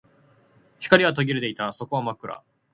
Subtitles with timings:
[0.79, 1.71] 光は途切れていた。
[1.73, 2.41] 底は真っ暗。